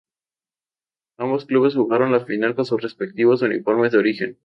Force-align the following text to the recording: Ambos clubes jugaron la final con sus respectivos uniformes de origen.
Ambos 1.19 1.45
clubes 1.45 1.75
jugaron 1.75 2.11
la 2.11 2.25
final 2.25 2.55
con 2.55 2.65
sus 2.65 2.81
respectivos 2.81 3.43
uniformes 3.43 3.91
de 3.91 3.99
origen. 3.99 4.39